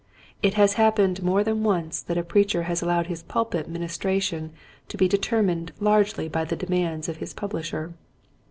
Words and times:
It 0.41 0.55
has 0.55 0.73
happened 0.81 1.21
more 1.21 1.43
than 1.43 1.61
once 1.61 2.01
that 2.01 2.17
a 2.17 2.23
preacher 2.23 2.63
has 2.63 2.81
allowed 2.81 3.05
his 3.05 3.21
pulpit 3.21 3.69
ministration 3.69 4.51
to 4.87 4.97
be 4.97 5.07
determined 5.07 5.73
largely 5.79 6.27
by 6.27 6.43
the 6.43 6.55
demands 6.55 7.07
of 7.07 7.17
his 7.17 7.35
publisher. 7.35 7.93